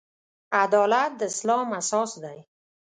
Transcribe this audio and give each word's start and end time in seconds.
عدالت 0.61 1.11
د 1.19 1.21
اسلام 1.31 1.67
اساس 1.79 2.11
دی. 2.23 2.39